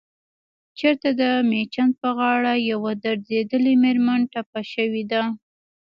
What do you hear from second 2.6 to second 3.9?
يوه دردېدلې